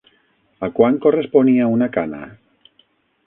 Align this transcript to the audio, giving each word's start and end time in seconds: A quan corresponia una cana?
A 0.67 0.69
quan 0.77 0.97
corresponia 1.03 1.67
una 1.75 1.91
cana? 1.97 2.23